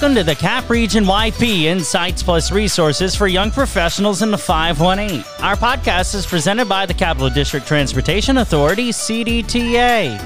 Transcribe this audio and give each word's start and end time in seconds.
Welcome 0.00 0.16
to 0.16 0.24
the 0.24 0.34
Cap 0.34 0.70
Region 0.70 1.04
YP 1.04 1.64
Insights 1.64 2.22
Plus 2.22 2.50
Resources 2.50 3.14
for 3.14 3.26
Young 3.26 3.50
Professionals 3.50 4.22
in 4.22 4.30
the 4.30 4.38
518. 4.38 5.22
Our 5.44 5.56
podcast 5.56 6.14
is 6.14 6.24
presented 6.24 6.70
by 6.70 6.86
the 6.86 6.94
Capital 6.94 7.28
District 7.28 7.66
Transportation 7.66 8.38
Authority, 8.38 8.92
CDTA. 8.92 10.18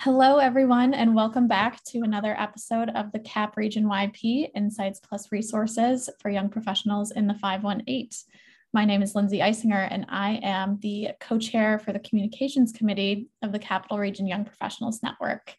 Hello, 0.00 0.36
everyone, 0.36 0.92
and 0.92 1.14
welcome 1.14 1.48
back 1.48 1.82
to 1.84 2.00
another 2.02 2.38
episode 2.38 2.90
of 2.90 3.10
the 3.12 3.20
CAP 3.20 3.56
Region 3.56 3.84
YP 3.84 4.50
Insights 4.54 5.00
Plus 5.00 5.32
Resources 5.32 6.10
for 6.20 6.30
Young 6.30 6.50
Professionals 6.50 7.10
in 7.10 7.26
the 7.26 7.34
518. 7.36 8.10
My 8.72 8.84
name 8.84 9.02
is 9.02 9.16
Lindsay 9.16 9.40
Eisinger, 9.40 9.88
and 9.90 10.06
I 10.08 10.38
am 10.44 10.78
the 10.80 11.08
co 11.18 11.38
chair 11.38 11.80
for 11.80 11.92
the 11.92 11.98
Communications 11.98 12.70
Committee 12.70 13.26
of 13.42 13.50
the 13.50 13.58
Capital 13.58 13.98
Region 13.98 14.28
Young 14.28 14.44
Professionals 14.44 15.02
Network. 15.02 15.56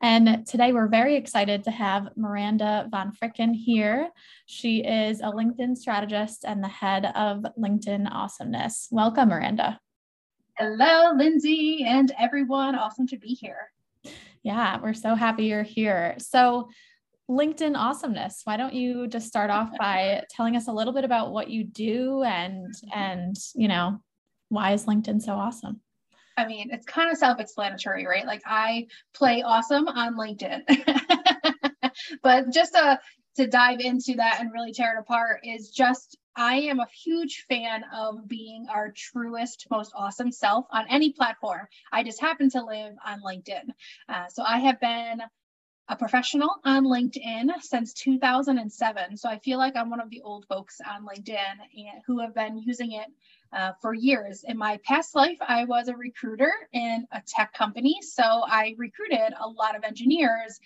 And 0.00 0.46
today 0.46 0.72
we're 0.72 0.86
very 0.86 1.16
excited 1.16 1.64
to 1.64 1.72
have 1.72 2.10
Miranda 2.16 2.86
Von 2.88 3.12
Fricken 3.12 3.52
here. 3.52 4.10
She 4.46 4.84
is 4.84 5.20
a 5.20 5.24
LinkedIn 5.24 5.76
strategist 5.76 6.44
and 6.44 6.62
the 6.62 6.68
head 6.68 7.06
of 7.16 7.44
LinkedIn 7.58 8.08
Awesomeness. 8.08 8.86
Welcome, 8.92 9.30
Miranda. 9.30 9.80
Hello, 10.56 11.14
Lindsay, 11.16 11.84
and 11.84 12.12
everyone. 12.16 12.76
Awesome 12.76 13.08
to 13.08 13.18
be 13.18 13.28
here. 13.34 13.72
Yeah, 14.44 14.78
we're 14.80 14.94
so 14.94 15.16
happy 15.16 15.46
you're 15.46 15.64
here. 15.64 16.14
So, 16.18 16.68
LinkedIn 17.32 17.76
awesomeness. 17.76 18.42
Why 18.44 18.56
don't 18.56 18.74
you 18.74 19.08
just 19.08 19.26
start 19.26 19.50
off 19.50 19.70
by 19.78 20.22
telling 20.30 20.56
us 20.56 20.68
a 20.68 20.72
little 20.72 20.92
bit 20.92 21.04
about 21.04 21.32
what 21.32 21.50
you 21.50 21.64
do 21.64 22.22
and 22.22 22.72
and 22.94 23.36
you 23.54 23.68
know 23.68 24.00
why 24.48 24.72
is 24.72 24.84
LinkedIn 24.84 25.22
so 25.22 25.32
awesome? 25.32 25.80
I 26.36 26.46
mean, 26.46 26.70
it's 26.70 26.86
kind 26.86 27.10
of 27.10 27.16
self-explanatory, 27.16 28.06
right? 28.06 28.26
Like 28.26 28.42
I 28.46 28.86
play 29.14 29.42
awesome 29.42 29.88
on 29.88 30.16
LinkedIn. 30.16 30.62
but 32.22 32.50
just 32.50 32.74
to 32.74 33.00
to 33.36 33.46
dive 33.46 33.80
into 33.80 34.14
that 34.16 34.38
and 34.40 34.52
really 34.52 34.72
tear 34.72 34.94
it 34.96 35.00
apart 35.00 35.40
is 35.42 35.70
just 35.70 36.18
I 36.36 36.56
am 36.56 36.80
a 36.80 36.86
huge 37.04 37.44
fan 37.48 37.82
of 37.94 38.26
being 38.28 38.66
our 38.70 38.92
truest, 38.94 39.66
most 39.70 39.92
awesome 39.94 40.32
self 40.32 40.66
on 40.70 40.86
any 40.88 41.12
platform. 41.12 41.66
I 41.92 42.02
just 42.02 42.20
happen 42.20 42.50
to 42.50 42.64
live 42.64 42.94
on 43.06 43.20
LinkedIn. 43.20 43.70
Uh, 44.08 44.26
so 44.28 44.42
I 44.42 44.58
have 44.60 44.80
been 44.80 45.22
a 45.88 45.96
professional 45.96 46.56
on 46.64 46.84
LinkedIn 46.84 47.50
since 47.60 47.92
2007. 47.94 49.16
So 49.16 49.28
I 49.28 49.38
feel 49.38 49.58
like 49.58 49.76
I'm 49.76 49.90
one 49.90 50.00
of 50.00 50.10
the 50.10 50.22
old 50.22 50.46
folks 50.46 50.80
on 50.88 51.04
LinkedIn 51.06 51.36
and 51.36 52.02
who 52.06 52.20
have 52.20 52.34
been 52.34 52.58
using 52.58 52.92
it 52.92 53.08
uh, 53.52 53.72
for 53.80 53.94
years. 53.94 54.44
In 54.46 54.56
my 54.56 54.78
past 54.84 55.14
life, 55.14 55.38
I 55.40 55.64
was 55.64 55.88
a 55.88 55.96
recruiter 55.96 56.52
in 56.72 57.06
a 57.12 57.20
tech 57.26 57.52
company. 57.52 57.98
So 58.02 58.22
I 58.22 58.74
recruited 58.78 59.34
a 59.38 59.48
lot 59.48 59.76
of 59.76 59.84
engineers 59.84 60.58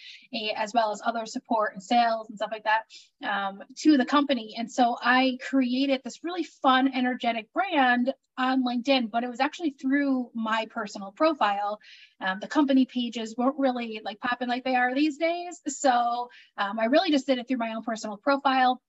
as 0.56 0.72
well 0.72 0.92
as 0.92 1.02
other 1.04 1.26
support 1.26 1.72
and 1.74 1.82
sales 1.82 2.28
and 2.28 2.38
stuff 2.38 2.50
like 2.52 2.64
that 2.64 2.84
um, 3.28 3.62
to 3.76 3.96
the 3.96 4.04
company. 4.04 4.54
And 4.58 4.70
so 4.70 4.96
I 5.02 5.38
created 5.48 6.00
this 6.04 6.22
really 6.22 6.44
fun, 6.44 6.92
energetic 6.94 7.52
brand 7.52 8.12
on 8.38 8.64
LinkedIn, 8.64 9.10
but 9.10 9.24
it 9.24 9.30
was 9.30 9.40
actually 9.40 9.70
through 9.70 10.30
my 10.34 10.66
personal 10.70 11.10
profile. 11.12 11.80
Um, 12.20 12.38
the 12.40 12.46
company 12.46 12.84
pages 12.84 13.34
weren't 13.36 13.58
really 13.58 14.00
like 14.04 14.20
popping 14.20 14.48
like 14.48 14.64
they 14.64 14.76
are 14.76 14.94
these 14.94 15.16
days. 15.16 15.60
So 15.68 16.28
um, 16.58 16.78
I 16.78 16.86
really 16.86 17.10
just 17.10 17.26
did 17.26 17.38
it 17.38 17.48
through 17.48 17.58
my 17.58 17.74
own 17.74 17.82
personal 17.82 18.18
profile 18.18 18.80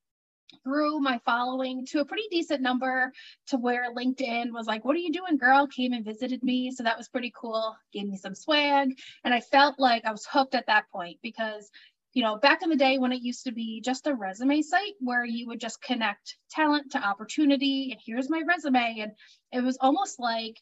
grew 0.64 1.00
my 1.00 1.18
following 1.24 1.86
to 1.86 2.00
a 2.00 2.04
pretty 2.04 2.24
decent 2.30 2.60
number 2.60 3.12
to 3.48 3.56
where 3.56 3.94
LinkedIn 3.94 4.52
was 4.52 4.66
like, 4.66 4.84
What 4.84 4.96
are 4.96 5.00
you 5.00 5.12
doing, 5.12 5.36
girl? 5.36 5.66
Came 5.66 5.92
and 5.92 6.04
visited 6.04 6.42
me. 6.42 6.70
So 6.70 6.82
that 6.82 6.98
was 6.98 7.08
pretty 7.08 7.32
cool. 7.34 7.76
Gave 7.92 8.08
me 8.08 8.16
some 8.16 8.34
swag. 8.34 8.98
And 9.24 9.34
I 9.34 9.40
felt 9.40 9.78
like 9.78 10.04
I 10.04 10.12
was 10.12 10.26
hooked 10.26 10.54
at 10.54 10.66
that 10.66 10.88
point 10.90 11.18
because, 11.22 11.70
you 12.14 12.22
know, 12.22 12.36
back 12.36 12.62
in 12.62 12.70
the 12.70 12.76
day 12.76 12.98
when 12.98 13.12
it 13.12 13.22
used 13.22 13.44
to 13.44 13.52
be 13.52 13.80
just 13.80 14.06
a 14.06 14.14
resume 14.14 14.62
site 14.62 14.94
where 15.00 15.24
you 15.24 15.46
would 15.48 15.60
just 15.60 15.82
connect 15.82 16.36
talent 16.50 16.92
to 16.92 17.06
opportunity 17.06 17.90
and 17.92 18.00
here's 18.04 18.30
my 18.30 18.42
resume. 18.46 19.00
And 19.00 19.12
it 19.52 19.64
was 19.64 19.78
almost 19.80 20.18
like, 20.18 20.60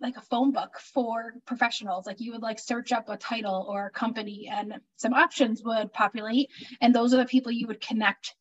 like 0.00 0.16
a 0.16 0.20
phone 0.20 0.52
book 0.52 0.78
for 0.78 1.34
professionals 1.44 2.06
like 2.06 2.20
you 2.20 2.30
would 2.30 2.40
like 2.40 2.60
search 2.60 2.92
up 2.92 3.08
a 3.08 3.16
title 3.16 3.66
or 3.68 3.86
a 3.86 3.90
company 3.90 4.48
and 4.48 4.74
some 4.94 5.12
options 5.12 5.60
would 5.64 5.92
populate 5.92 6.48
and 6.80 6.94
those 6.94 7.12
are 7.12 7.16
the 7.16 7.24
people 7.24 7.50
you 7.50 7.66
would 7.66 7.80
connect 7.80 8.36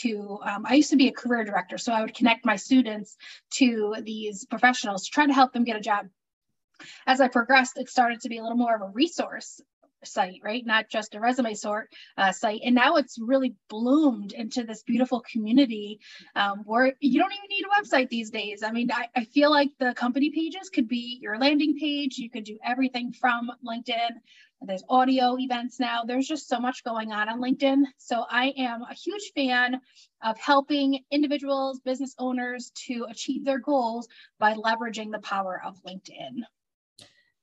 to 0.00 0.38
um, 0.42 0.64
i 0.66 0.74
used 0.74 0.90
to 0.90 0.96
be 0.96 1.08
a 1.08 1.12
career 1.12 1.44
director 1.44 1.78
so 1.78 1.92
i 1.92 2.00
would 2.00 2.14
connect 2.14 2.44
my 2.44 2.56
students 2.56 3.16
to 3.50 3.94
these 4.02 4.44
professionals 4.46 5.04
to 5.04 5.10
try 5.10 5.26
to 5.26 5.32
help 5.32 5.52
them 5.52 5.64
get 5.64 5.76
a 5.76 5.80
job. 5.80 6.06
As 7.06 7.20
i 7.20 7.28
progressed 7.28 7.78
it 7.78 7.88
started 7.88 8.20
to 8.20 8.28
be 8.28 8.38
a 8.38 8.42
little 8.42 8.58
more 8.58 8.74
of 8.74 8.82
a 8.82 8.92
resource 8.92 9.60
site 10.04 10.40
right? 10.42 10.64
Not 10.64 10.88
just 10.88 11.14
a 11.14 11.20
resume 11.20 11.54
sort 11.54 11.88
uh, 12.16 12.32
site. 12.32 12.60
And 12.64 12.74
now 12.74 12.96
it's 12.96 13.18
really 13.18 13.54
bloomed 13.68 14.32
into 14.32 14.64
this 14.64 14.82
beautiful 14.82 15.22
community 15.30 16.00
um, 16.34 16.62
where 16.64 16.92
you 17.00 17.20
don't 17.20 17.32
even 17.32 17.48
need 17.48 17.64
a 17.64 17.82
website 17.82 18.08
these 18.08 18.30
days. 18.30 18.62
I 18.62 18.70
mean 18.70 18.90
I, 18.92 19.08
I 19.14 19.24
feel 19.24 19.50
like 19.50 19.70
the 19.78 19.94
company 19.94 20.30
pages 20.30 20.70
could 20.70 20.88
be 20.88 21.18
your 21.20 21.38
landing 21.38 21.78
page. 21.78 22.18
You 22.18 22.30
could 22.30 22.44
do 22.44 22.58
everything 22.64 23.12
from 23.12 23.50
linkedin 23.66 24.20
there's 24.62 24.82
audio 24.88 25.38
events 25.38 25.78
now. 25.78 26.02
There's 26.04 26.26
just 26.26 26.48
so 26.48 26.58
much 26.58 26.82
going 26.82 27.12
on 27.12 27.28
on 27.28 27.40
LinkedIn. 27.40 27.82
So 27.98 28.24
I 28.30 28.52
am 28.56 28.82
a 28.82 28.94
huge 28.94 29.32
fan 29.34 29.80
of 30.24 30.38
helping 30.38 31.04
individuals, 31.10 31.80
business 31.80 32.14
owners 32.18 32.72
to 32.86 33.06
achieve 33.08 33.44
their 33.44 33.58
goals 33.58 34.08
by 34.38 34.54
leveraging 34.54 35.12
the 35.12 35.20
power 35.20 35.60
of 35.64 35.76
LinkedIn. 35.84 36.42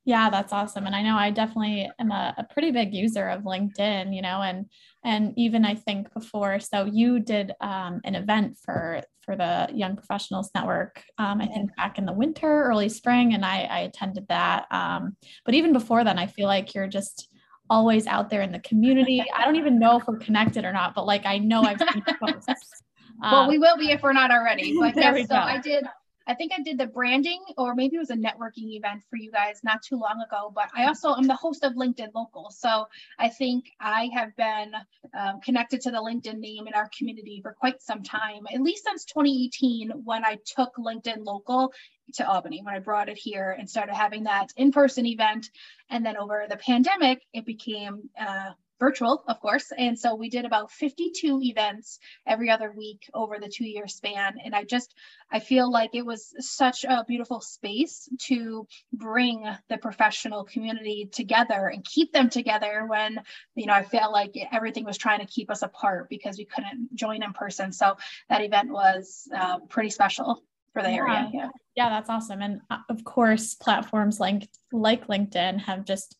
Yeah, 0.05 0.29
that's 0.29 0.51
awesome. 0.51 0.85
And 0.85 0.95
I 0.95 1.01
know 1.01 1.15
I 1.15 1.31
definitely 1.31 1.89
am 1.97 2.11
a, 2.11 2.33
a, 2.37 2.43
pretty 2.43 2.71
big 2.71 2.93
user 2.93 3.29
of 3.29 3.43
LinkedIn, 3.43 4.13
you 4.13 4.21
know, 4.21 4.41
and 4.41 4.65
and 5.05 5.33
even 5.37 5.63
I 5.63 5.75
think 5.75 6.13
before, 6.13 6.59
so 6.59 6.83
you 6.83 7.21
did 7.21 7.53
um, 7.61 8.01
an 8.03 8.15
event 8.15 8.57
for 8.61 9.01
for 9.23 9.35
the 9.37 9.69
Young 9.73 9.95
Professionals 9.95 10.51
Network, 10.53 11.01
um, 11.17 11.39
I 11.39 11.47
think 11.47 11.75
back 11.77 11.97
in 11.97 12.05
the 12.05 12.11
winter, 12.13 12.63
early 12.63 12.89
spring, 12.89 13.33
and 13.33 13.45
I, 13.45 13.61
I 13.61 13.79
attended 13.79 14.27
that. 14.27 14.65
Um, 14.69 15.15
but 15.45 15.55
even 15.55 15.71
before 15.71 16.03
then, 16.03 16.19
I 16.19 16.27
feel 16.27 16.47
like 16.47 16.75
you're 16.75 16.87
just 16.87 17.29
always 17.69 18.05
out 18.05 18.29
there 18.29 18.41
in 18.41 18.51
the 18.51 18.59
community. 18.59 19.23
I 19.35 19.45
don't 19.45 19.55
even 19.55 19.79
know 19.79 19.97
if 19.97 20.07
we're 20.07 20.17
connected 20.17 20.65
or 20.65 20.73
not, 20.73 20.93
but 20.93 21.05
like 21.05 21.25
I 21.25 21.37
know 21.37 21.63
I've 21.63 21.79
seen 21.79 22.03
posts. 22.21 22.83
well, 23.21 23.47
we 23.47 23.57
will 23.57 23.77
be 23.77 23.91
if 23.91 24.01
we're 24.01 24.13
not 24.13 24.31
already. 24.31 24.75
But 24.79 24.95
yes, 24.95 25.27
so 25.29 25.35
I 25.35 25.59
did 25.59 25.85
I 26.27 26.33
think 26.33 26.51
I 26.55 26.61
did 26.61 26.77
the 26.77 26.87
branding 26.87 27.41
or 27.57 27.75
maybe 27.75 27.95
it 27.95 27.99
was 27.99 28.09
a 28.09 28.15
networking 28.15 28.75
event 28.75 29.03
for 29.09 29.17
you 29.17 29.31
guys 29.31 29.61
not 29.63 29.81
too 29.81 29.97
long 29.97 30.23
ago. 30.25 30.51
But 30.53 30.69
I 30.75 30.85
also 30.85 31.15
am 31.15 31.27
the 31.27 31.35
host 31.35 31.63
of 31.63 31.73
LinkedIn 31.73 32.13
Local. 32.13 32.49
So 32.51 32.87
I 33.19 33.29
think 33.29 33.65
I 33.79 34.09
have 34.13 34.35
been 34.35 34.73
um, 35.17 35.41
connected 35.41 35.81
to 35.81 35.91
the 35.91 35.97
LinkedIn 35.97 36.39
name 36.39 36.67
in 36.67 36.73
our 36.73 36.89
community 36.97 37.41
for 37.41 37.53
quite 37.53 37.81
some 37.81 38.03
time, 38.03 38.47
at 38.53 38.61
least 38.61 38.85
since 38.85 39.05
2018 39.05 39.91
when 40.03 40.23
I 40.25 40.37
took 40.45 40.75
LinkedIn 40.77 41.25
Local 41.25 41.73
to 42.15 42.27
Albany, 42.27 42.61
when 42.63 42.75
I 42.75 42.79
brought 42.79 43.09
it 43.09 43.17
here 43.17 43.55
and 43.57 43.69
started 43.69 43.95
having 43.95 44.23
that 44.23 44.51
in 44.57 44.71
person 44.71 45.05
event. 45.05 45.49
And 45.89 46.05
then 46.05 46.17
over 46.17 46.45
the 46.49 46.57
pandemic, 46.57 47.21
it 47.33 47.45
became 47.45 48.09
uh, 48.19 48.51
virtual, 48.79 49.23
of 49.27 49.39
course. 49.39 49.71
And 49.77 49.97
so 49.97 50.15
we 50.15 50.29
did 50.29 50.45
about 50.45 50.71
52 50.71 51.41
events 51.43 51.99
every 52.27 52.49
other 52.49 52.71
week 52.71 53.09
over 53.13 53.39
the 53.39 53.47
two 53.47 53.65
year 53.65 53.87
span. 53.87 54.35
And 54.43 54.55
I 54.55 54.63
just, 54.63 54.93
I 55.31 55.39
feel 55.39 55.71
like 55.71 55.91
it 55.93 56.05
was 56.05 56.33
such 56.39 56.83
a 56.83 57.05
beautiful 57.07 57.41
space 57.41 58.09
to 58.23 58.67
bring 58.91 59.45
the 59.69 59.77
professional 59.77 60.43
community 60.43 61.09
together 61.11 61.67
and 61.67 61.85
keep 61.85 62.11
them 62.11 62.29
together 62.29 62.85
when, 62.87 63.19
you 63.55 63.65
know, 63.65 63.73
I 63.73 63.83
felt 63.83 64.11
like 64.11 64.35
everything 64.51 64.85
was 64.85 64.97
trying 64.97 65.19
to 65.19 65.25
keep 65.25 65.49
us 65.49 65.61
apart 65.61 66.09
because 66.09 66.37
we 66.37 66.45
couldn't 66.45 66.93
join 66.95 67.23
in 67.23 67.33
person. 67.33 67.71
So 67.71 67.97
that 68.29 68.41
event 68.41 68.71
was 68.71 69.27
uh, 69.35 69.59
pretty 69.69 69.89
special 69.89 70.43
for 70.73 70.81
the 70.81 70.89
yeah. 70.89 70.95
area. 70.95 71.31
Yeah. 71.33 71.49
Yeah, 71.75 71.89
that's 71.89 72.09
awesome. 72.09 72.41
And 72.41 72.61
uh, 72.69 72.79
of 72.89 73.03
course, 73.03 73.55
platforms 73.55 74.19
like 74.19 74.47
like 74.71 75.07
LinkedIn 75.07 75.59
have 75.61 75.85
just 75.85 76.17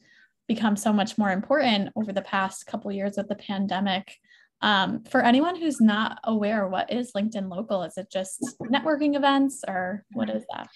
become 0.48 0.76
so 0.76 0.92
much 0.92 1.18
more 1.18 1.32
important 1.32 1.90
over 1.96 2.12
the 2.12 2.22
past 2.22 2.66
couple 2.66 2.92
years 2.92 3.18
of 3.18 3.28
the 3.28 3.36
pandemic. 3.36 4.16
Um, 4.62 5.04
for 5.04 5.22
anyone 5.22 5.56
who's 5.58 5.82
not 5.82 6.20
aware, 6.24 6.68
what 6.68 6.92
is 6.92 7.12
LinkedIn 7.12 7.50
Local? 7.50 7.84
Is 7.84 7.98
it 7.98 8.10
just 8.12 8.56
networking 8.62 9.16
events 9.16 9.64
or 9.68 10.06
what 10.14 10.30
is 10.30 10.44
that? 10.54 10.70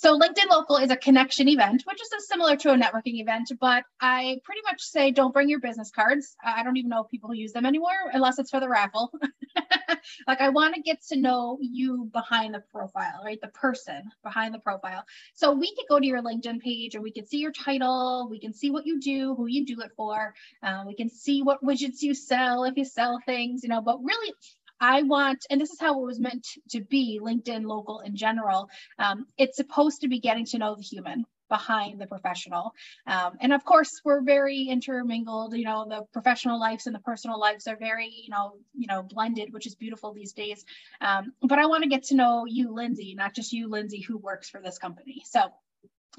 So 0.00 0.18
LinkedIn 0.18 0.48
Local 0.48 0.78
is 0.78 0.90
a 0.90 0.96
connection 0.96 1.46
event, 1.46 1.82
which 1.84 2.00
is 2.00 2.26
similar 2.26 2.56
to 2.56 2.72
a 2.72 2.74
networking 2.74 3.20
event, 3.20 3.52
but 3.60 3.84
I 4.00 4.38
pretty 4.44 4.62
much 4.64 4.80
say 4.80 5.10
don't 5.10 5.34
bring 5.34 5.50
your 5.50 5.60
business 5.60 5.90
cards. 5.90 6.36
I 6.42 6.62
don't 6.62 6.78
even 6.78 6.88
know 6.88 7.04
if 7.04 7.10
people 7.10 7.34
use 7.34 7.52
them 7.52 7.66
anymore 7.66 8.08
unless 8.10 8.38
it's 8.38 8.50
for 8.50 8.60
the 8.60 8.68
raffle. 8.70 9.12
like 10.26 10.40
I 10.40 10.48
want 10.48 10.74
to 10.74 10.80
get 10.80 11.02
to 11.08 11.18
know 11.18 11.58
you 11.60 12.08
behind 12.14 12.54
the 12.54 12.62
profile, 12.72 13.20
right? 13.22 13.38
The 13.42 13.48
person 13.48 14.04
behind 14.24 14.54
the 14.54 14.58
profile. 14.60 15.04
So 15.34 15.52
we 15.52 15.74
could 15.74 15.84
go 15.86 16.00
to 16.00 16.06
your 16.06 16.22
LinkedIn 16.22 16.60
page 16.60 16.94
and 16.94 17.04
we 17.04 17.12
can 17.12 17.26
see 17.26 17.36
your 17.36 17.52
title, 17.52 18.26
we 18.30 18.40
can 18.40 18.54
see 18.54 18.70
what 18.70 18.86
you 18.86 19.00
do, 19.00 19.34
who 19.34 19.48
you 19.48 19.66
do 19.66 19.82
it 19.82 19.90
for, 19.98 20.32
uh, 20.62 20.82
we 20.86 20.94
can 20.94 21.10
see 21.10 21.42
what 21.42 21.62
widgets 21.62 22.00
you 22.00 22.14
sell 22.14 22.64
if 22.64 22.74
you 22.78 22.86
sell 22.86 23.20
things, 23.26 23.62
you 23.62 23.68
know, 23.68 23.82
but 23.82 24.02
really 24.02 24.32
I 24.80 25.02
want, 25.02 25.44
and 25.50 25.60
this 25.60 25.70
is 25.70 25.80
how 25.80 26.00
it 26.00 26.06
was 26.06 26.18
meant 26.18 26.46
to 26.70 26.80
be 26.80 27.20
LinkedIn 27.22 27.64
local 27.64 28.00
in 28.00 28.16
general. 28.16 28.68
Um, 28.98 29.26
it's 29.36 29.56
supposed 29.56 30.00
to 30.00 30.08
be 30.08 30.20
getting 30.20 30.46
to 30.46 30.58
know 30.58 30.74
the 30.74 30.82
human 30.82 31.26
behind 31.50 32.00
the 32.00 32.06
professional. 32.06 32.72
Um, 33.06 33.32
and 33.40 33.52
of 33.52 33.64
course, 33.64 34.00
we're 34.04 34.22
very 34.22 34.62
intermingled. 34.62 35.54
You 35.54 35.64
know, 35.64 35.84
the 35.86 36.04
professional 36.12 36.58
lives 36.58 36.86
and 36.86 36.94
the 36.94 37.00
personal 37.00 37.38
lives 37.38 37.66
are 37.66 37.76
very, 37.76 38.08
you 38.08 38.30
know, 38.30 38.54
you 38.72 38.86
know, 38.86 39.02
blended, 39.02 39.52
which 39.52 39.66
is 39.66 39.74
beautiful 39.74 40.14
these 40.14 40.32
days. 40.32 40.64
Um, 41.00 41.32
but 41.42 41.58
I 41.58 41.66
want 41.66 41.82
to 41.82 41.90
get 41.90 42.04
to 42.04 42.14
know 42.14 42.46
you, 42.46 42.72
Lindsay, 42.72 43.14
not 43.14 43.34
just 43.34 43.52
you, 43.52 43.68
Lindsay, 43.68 44.00
who 44.00 44.16
works 44.16 44.48
for 44.48 44.60
this 44.62 44.78
company. 44.78 45.24
So 45.26 45.40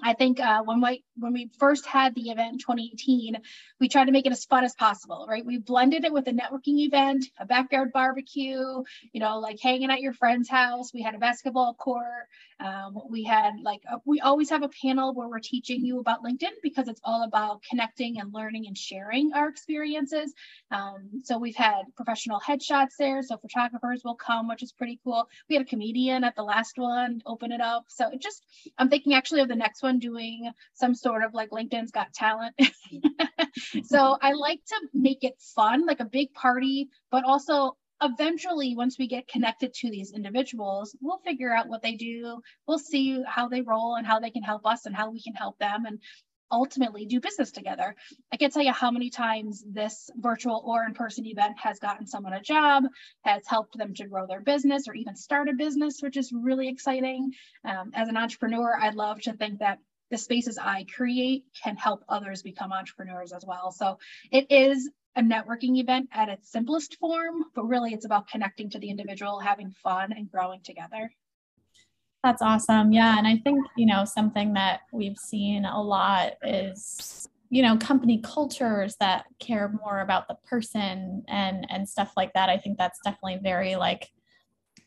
I 0.02 0.14
think 0.14 0.40
uh, 0.40 0.64
when 0.64 0.82
we 0.82 1.04
when 1.18 1.34
we 1.34 1.50
first 1.60 1.86
had 1.86 2.16
the 2.16 2.30
event 2.30 2.54
in 2.54 2.60
2018, 2.60 3.38
we 3.80 3.90
tried 3.90 4.06
to 4.06 4.12
make 4.12 4.26
it 4.26 4.32
as 4.32 4.46
fun 4.46 4.64
as 4.64 4.74
possible, 4.74 5.26
right? 5.30 5.46
We 5.46 5.58
blended 5.58 6.06
it 6.06 6.14
with 6.14 6.28
a 6.28 6.32
networking 6.32 6.80
event, 6.80 7.26
a 7.38 7.46
backyard 7.46 7.92
barbecue, 7.92 8.84
you 9.12 9.20
know, 9.20 9.40
like 9.40 9.60
hanging 9.60 9.92
at 9.92 10.00
your 10.00 10.14
friend's 10.14 10.50
house. 10.50 10.94
We 10.94 11.02
had 11.02 11.14
a 11.14 11.20
basketball 11.20 11.74
court. 11.74 12.28
Um, 12.60 13.00
we 13.10 13.24
had 13.24 13.56
like 13.64 13.82
a, 13.92 13.98
we 14.06 14.22
always 14.22 14.50
have 14.52 14.64
a 14.64 14.70
panel 14.82 15.14
where 15.14 15.28
we're 15.28 15.40
teaching 15.40 15.84
you 15.84 16.00
about 16.00 16.24
LinkedIn 16.24 16.52
because 16.64 16.88
it's 16.88 17.02
all 17.04 17.24
about 17.24 17.62
connecting 17.70 18.20
and 18.20 18.34
learning 18.34 18.68
and 18.68 18.78
sharing 18.78 19.34
our 19.34 19.50
experiences. 19.50 20.34
Um, 20.70 21.22
so 21.24 21.38
we've 21.38 21.56
had 21.56 21.82
professional 21.96 22.40
headshots 22.40 22.96
there, 22.98 23.22
so 23.24 23.38
photographers 23.38 24.04
will 24.06 24.16
come, 24.16 24.48
which 24.48 24.64
is 24.64 24.72
pretty 24.72 25.00
cool. 25.04 25.28
We 25.50 25.56
had 25.56 25.66
a 25.66 25.70
comedian 25.70 26.24
at 26.24 26.36
the 26.36 26.44
last 26.44 26.78
one 26.78 27.22
open 27.26 27.52
it 27.52 27.62
up. 27.62 27.86
So 27.88 28.10
it 28.10 28.22
just 28.22 28.46
I'm 28.78 28.90
thinking 28.90 29.14
actually 29.16 29.42
of 29.42 29.48
the 29.48 29.56
next 29.56 29.81
one 29.82 30.00
doing 30.00 30.52
some 30.74 30.96
sort 30.96 31.24
of 31.24 31.34
like 31.34 31.50
LinkedIn's 31.50 31.92
Got 31.92 32.14
Talent. 32.14 32.56
so 33.84 34.18
I 34.22 34.34
like 34.34 34.62
to 34.68 34.76
make 34.94 35.24
it 35.24 35.36
fun, 35.56 35.86
like 35.86 36.00
a 36.00 36.06
big 36.06 36.34
party, 36.34 36.90
but 37.12 37.24
also 37.26 37.76
eventually 38.02 38.76
once 38.76 38.98
we 38.98 39.08
get 39.08 39.28
connected 39.28 39.74
to 39.74 39.90
these 39.92 40.12
individuals 40.12 40.96
we'll 41.02 41.20
figure 41.20 41.54
out 41.54 41.68
what 41.68 41.84
they 41.84 41.94
do 41.94 42.42
we'll 42.68 42.80
see 42.80 43.24
how 43.28 43.48
they 43.48 43.62
roll 43.62 43.96
and 43.96 44.08
how 44.08 44.20
they 44.20 44.32
can 44.32 44.42
help 44.42 44.66
us 44.66 44.86
and 44.86 44.96
how 44.96 45.12
we 45.12 45.22
can 45.22 45.36
help 45.36 45.58
them 45.60 45.86
and 45.86 46.00
ultimately 46.52 47.06
do 47.06 47.20
business 47.20 47.52
together 47.52 47.96
i 48.32 48.38
can't 48.38 48.54
tell 48.54 48.64
you 48.64 48.72
how 48.72 48.92
many 48.92 49.10
times 49.10 49.64
this 49.68 50.10
virtual 50.18 50.62
or 50.66 50.84
in-person 50.84 51.26
event 51.26 51.58
has 51.58 51.80
gotten 51.80 52.06
someone 52.06 52.34
a 52.34 52.42
job 52.42 52.84
has 53.22 53.46
helped 53.48 53.78
them 53.78 53.94
to 53.94 54.08
grow 54.08 54.26
their 54.28 54.42
business 54.42 54.88
or 54.88 54.94
even 54.94 55.16
start 55.16 55.50
a 55.50 55.54
business 55.54 56.02
which 56.02 56.18
is 56.18 56.32
really 56.34 56.68
exciting 56.68 57.32
um, 57.66 57.92
as 57.94 58.08
an 58.10 58.18
entrepreneur 58.18 58.78
i'd 58.82 58.96
love 58.96 59.20
to 59.22 59.34
think 59.34 59.60
that 59.60 59.80
the 60.12 60.18
spaces 60.18 60.60
I 60.62 60.86
create 60.94 61.46
can 61.64 61.78
help 61.78 62.04
others 62.08 62.44
become 62.44 62.74
entrepreneurs 62.74 63.32
as 63.32 63.46
well. 63.46 63.72
So 63.72 63.98
it 64.30 64.52
is 64.52 64.90
a 65.16 65.22
networking 65.22 65.78
event 65.78 66.10
at 66.12 66.30
its 66.30 66.52
simplest 66.52 66.98
form, 67.00 67.46
but 67.56 67.64
really 67.64 67.94
it's 67.94 68.06
about 68.06 68.28
connecting 68.28 68.70
to 68.72 68.80
the 68.80 68.90
individual, 68.90 69.40
having 69.40 69.72
fun, 69.72 70.12
and 70.12 70.30
growing 70.30 70.62
together. 70.62 71.12
That's 72.24 72.42
awesome. 72.42 72.92
Yeah. 72.92 73.18
And 73.18 73.28
I 73.28 73.38
think, 73.38 73.66
you 73.76 73.86
know, 73.86 74.06
something 74.06 74.54
that 74.54 74.82
we've 74.92 75.18
seen 75.18 75.66
a 75.66 75.82
lot 75.82 76.34
is, 76.44 77.28
you 77.50 77.64
know, 77.64 77.78
company 77.78 78.22
cultures 78.24 78.96
that 79.00 79.26
care 79.40 79.74
more 79.84 80.02
about 80.02 80.28
the 80.28 80.36
person 80.48 81.24
and 81.28 81.66
and 81.70 81.90
stuff 81.90 82.14
like 82.16 82.34
that. 82.34 82.48
I 82.48 82.58
think 82.58 82.78
that's 82.78 83.00
definitely 83.04 83.40
very 83.42 83.76
like 83.76 84.12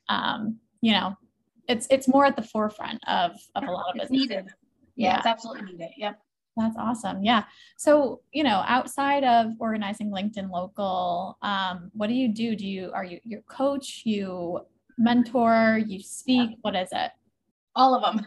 um, 0.08 0.58
you 0.80 0.92
know, 0.92 1.16
it's 1.68 1.86
it's 1.90 2.06
more 2.06 2.24
at 2.24 2.36
the 2.36 2.42
forefront 2.42 3.02
of 3.08 3.32
of 3.56 3.64
a 3.64 3.70
lot 3.70 3.86
of 3.88 3.94
business. 3.94 4.10
Needed. 4.10 4.46
Yeah, 4.96 5.08
yeah, 5.08 5.16
it's 5.18 5.26
absolutely 5.26 5.72
needed. 5.72 5.90
Yep. 5.96 6.20
That's 6.56 6.76
awesome. 6.78 7.24
Yeah. 7.24 7.44
So, 7.76 8.20
you 8.32 8.44
know, 8.44 8.62
outside 8.68 9.24
of 9.24 9.54
organizing 9.58 10.10
LinkedIn 10.10 10.50
local, 10.50 11.36
um, 11.42 11.90
what 11.94 12.06
do 12.06 12.14
you 12.14 12.28
do? 12.28 12.54
Do 12.54 12.64
you, 12.64 12.92
are 12.94 13.04
you 13.04 13.18
your 13.24 13.40
coach, 13.42 14.02
you 14.04 14.60
mentor, 14.96 15.80
you 15.84 16.00
speak? 16.00 16.58
What 16.60 16.76
is 16.76 16.90
it? 16.92 17.10
All 17.74 17.94
of 17.94 18.02
them. 18.02 18.26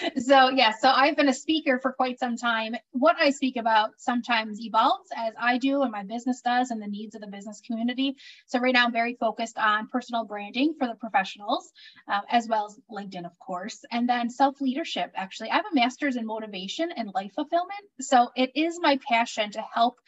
so 0.18 0.50
yeah, 0.50 0.72
so 0.78 0.88
I've 0.88 1.16
been 1.16 1.28
a 1.28 1.34
speaker 1.34 1.78
for 1.80 1.92
quite 1.92 2.18
some 2.18 2.36
time. 2.36 2.74
What 2.92 3.16
I 3.20 3.30
speak 3.30 3.56
about 3.56 3.90
sometimes 3.98 4.60
evolves 4.60 5.08
as 5.16 5.34
I 5.40 5.58
do 5.58 5.82
and 5.82 5.92
my 5.92 6.04
business 6.04 6.40
does 6.40 6.70
and 6.70 6.80
the 6.80 6.86
needs 6.86 7.14
of 7.14 7.20
the 7.20 7.26
business 7.26 7.60
community. 7.66 8.16
So 8.46 8.58
right 8.58 8.72
now 8.72 8.86
I'm 8.86 8.92
very 8.92 9.16
focused 9.18 9.58
on 9.58 9.88
personal 9.88 10.24
branding 10.24 10.74
for 10.78 10.86
the 10.86 10.94
professionals, 10.94 11.70
uh, 12.08 12.20
as 12.30 12.48
well 12.48 12.66
as 12.66 12.78
LinkedIn, 12.90 13.26
of 13.26 13.38
course, 13.38 13.84
and 13.90 14.08
then 14.08 14.30
self-leadership. 14.30 15.12
Actually, 15.14 15.50
I 15.50 15.56
have 15.56 15.66
a 15.70 15.74
master's 15.74 16.16
in 16.16 16.26
motivation 16.26 16.90
and 16.96 17.10
life 17.14 17.32
fulfillment. 17.34 17.84
So 18.00 18.30
it 18.36 18.52
is 18.54 18.78
my 18.80 18.98
passion 19.08 19.50
to 19.52 19.62
help 19.74 19.98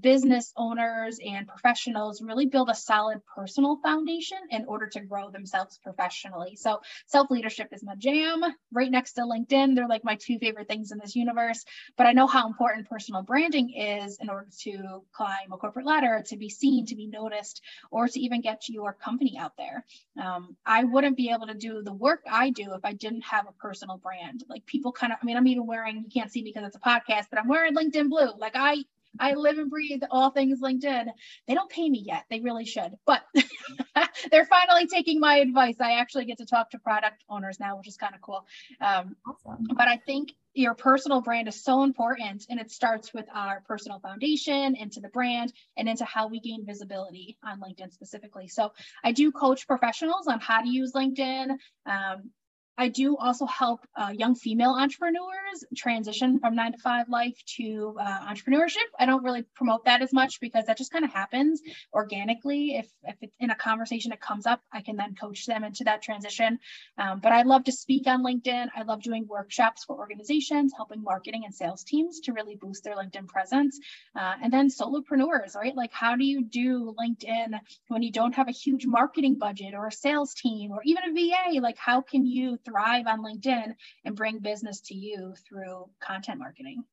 business 0.00 0.52
owners 0.56 1.18
and 1.24 1.46
professionals 1.46 2.20
really 2.20 2.46
build 2.46 2.68
a 2.68 2.74
solid 2.74 3.20
personal 3.34 3.76
foundation 3.82 4.38
in 4.50 4.64
order 4.66 4.86
to 4.86 5.00
grow 5.00 5.30
themselves 5.30 5.78
professionally. 5.82 6.56
So, 6.56 6.80
self 7.06 7.30
leadership 7.30 7.68
is 7.72 7.82
my 7.82 7.94
jam. 7.94 8.42
Right 8.72 8.90
next 8.90 9.14
to 9.14 9.22
LinkedIn, 9.22 9.74
they're 9.74 9.88
like 9.88 10.04
my 10.04 10.16
two 10.16 10.38
favorite 10.38 10.68
things 10.68 10.92
in 10.92 10.98
this 10.98 11.16
universe. 11.16 11.64
But 11.96 12.06
I 12.06 12.12
know 12.12 12.26
how 12.26 12.46
important 12.46 12.88
personal 12.88 13.22
branding 13.22 13.72
is 13.74 14.18
in 14.20 14.28
order 14.28 14.48
to 14.62 15.02
climb 15.12 15.52
a 15.52 15.56
corporate 15.56 15.86
ladder, 15.86 16.22
to 16.26 16.36
be 16.36 16.48
seen, 16.48 16.86
to 16.86 16.96
be 16.96 17.06
noticed, 17.06 17.62
or 17.90 18.08
to 18.08 18.20
even 18.20 18.40
get 18.40 18.68
your 18.68 18.92
company 18.92 19.36
out 19.38 19.56
there. 19.56 19.84
Um, 20.22 20.56
I 20.64 20.84
wouldn't 20.84 21.16
be 21.16 21.30
able 21.30 21.46
to 21.46 21.54
do 21.54 21.82
the 21.82 21.92
work 21.92 22.22
I 22.30 22.50
do 22.50 22.74
if 22.74 22.84
I 22.84 22.92
didn't 22.92 23.22
have 23.22 23.46
a 23.48 23.52
personal 23.52 23.98
brand. 23.98 24.44
Like 24.48 24.66
people 24.66 24.92
kind 24.92 25.12
of, 25.12 25.18
I 25.22 25.24
mean, 25.24 25.36
I'm 25.36 25.46
even 25.46 25.66
wearing, 25.66 25.96
you 25.96 26.10
can't 26.12 26.30
see 26.30 26.42
because 26.42 26.64
it's 26.64 26.76
a 26.76 26.80
podcast, 26.80 27.26
but 27.30 27.38
I'm 27.38 27.48
wearing 27.48 27.74
LinkedIn 27.74 28.08
blue. 28.08 28.32
Like 28.38 28.56
I 28.56 28.84
I 29.20 29.34
live 29.34 29.58
and 29.58 29.70
breathe 29.70 30.02
all 30.10 30.30
things 30.30 30.60
LinkedIn. 30.60 31.06
They 31.46 31.54
don't 31.54 31.70
pay 31.70 31.88
me 31.88 32.02
yet. 32.04 32.24
They 32.30 32.40
really 32.40 32.64
should, 32.64 32.96
but 33.06 33.22
they're 34.30 34.46
finally 34.46 34.86
taking 34.86 35.20
my 35.20 35.36
advice. 35.36 35.76
I 35.80 35.98
actually 35.98 36.26
get 36.26 36.38
to 36.38 36.46
talk 36.46 36.70
to 36.70 36.78
product 36.78 37.24
owners 37.28 37.58
now, 37.60 37.76
which 37.78 37.88
is 37.88 37.96
kind 37.96 38.14
of 38.14 38.20
cool. 38.20 38.46
Um, 38.80 39.16
awesome. 39.26 39.66
But 39.74 39.88
I 39.88 39.96
think 39.96 40.32
your 40.56 40.74
personal 40.74 41.20
brand 41.20 41.48
is 41.48 41.62
so 41.62 41.82
important 41.82 42.46
and 42.48 42.58
it 42.58 42.70
starts 42.70 43.12
with 43.12 43.26
our 43.34 43.62
personal 43.68 44.00
foundation 44.00 44.74
into 44.74 45.00
the 45.00 45.08
brand 45.08 45.52
and 45.76 45.86
into 45.86 46.04
how 46.04 46.28
we 46.28 46.40
gain 46.40 46.64
visibility 46.64 47.36
on 47.44 47.60
linkedin 47.60 47.92
specifically 47.92 48.48
so 48.48 48.72
i 49.04 49.12
do 49.12 49.30
coach 49.30 49.66
professionals 49.66 50.26
on 50.26 50.40
how 50.40 50.62
to 50.62 50.68
use 50.68 50.92
linkedin 50.94 51.50
um, 51.84 52.30
I 52.78 52.88
do 52.88 53.16
also 53.16 53.46
help 53.46 53.80
uh, 53.96 54.12
young 54.14 54.34
female 54.34 54.76
entrepreneurs 54.78 55.64
transition 55.74 56.38
from 56.38 56.54
nine 56.54 56.72
to 56.72 56.78
five 56.78 57.08
life 57.08 57.36
to 57.56 57.96
uh, 57.98 58.26
entrepreneurship. 58.26 58.86
I 58.98 59.06
don't 59.06 59.24
really 59.24 59.44
promote 59.54 59.86
that 59.86 60.02
as 60.02 60.12
much 60.12 60.40
because 60.40 60.66
that 60.66 60.76
just 60.76 60.92
kind 60.92 61.04
of 61.04 61.12
happens 61.12 61.62
organically. 61.92 62.76
If, 62.76 62.88
if 63.04 63.16
it's 63.22 63.34
in 63.40 63.50
a 63.50 63.54
conversation 63.54 64.12
it 64.12 64.20
comes 64.20 64.46
up, 64.46 64.60
I 64.72 64.82
can 64.82 64.96
then 64.96 65.14
coach 65.14 65.46
them 65.46 65.64
into 65.64 65.84
that 65.84 66.02
transition. 66.02 66.58
Um, 66.98 67.20
but 67.20 67.32
I 67.32 67.42
love 67.42 67.64
to 67.64 67.72
speak 67.72 68.06
on 68.06 68.22
LinkedIn. 68.22 68.68
I 68.76 68.82
love 68.82 69.02
doing 69.02 69.26
workshops 69.26 69.84
for 69.84 69.96
organizations, 69.96 70.72
helping 70.76 71.02
marketing 71.02 71.42
and 71.44 71.54
sales 71.54 71.82
teams 71.82 72.20
to 72.20 72.32
really 72.32 72.56
boost 72.56 72.84
their 72.84 72.96
LinkedIn 72.96 73.26
presence. 73.26 73.80
Uh, 74.14 74.34
and 74.42 74.52
then 74.52 74.68
solopreneurs, 74.68 75.54
right? 75.54 75.74
Like, 75.74 75.92
how 75.92 76.16
do 76.16 76.24
you 76.24 76.44
do 76.44 76.94
LinkedIn 76.98 77.58
when 77.88 78.02
you 78.02 78.12
don't 78.12 78.34
have 78.34 78.48
a 78.48 78.52
huge 78.52 78.86
marketing 78.86 79.36
budget 79.38 79.72
or 79.74 79.86
a 79.86 79.92
sales 79.92 80.34
team 80.34 80.72
or 80.72 80.82
even 80.84 81.02
a 81.04 81.12
VA? 81.14 81.60
Like, 81.60 81.78
how 81.78 82.02
can 82.02 82.26
you 82.26 82.58
thrive 82.66 83.06
on 83.06 83.24
LinkedIn 83.24 83.74
and 84.04 84.16
bring 84.16 84.40
business 84.40 84.80
to 84.82 84.94
you 84.94 85.34
through 85.48 85.88
content 86.00 86.38
marketing. 86.38 86.84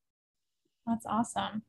That's 0.87 1.05
awesome. 1.05 1.63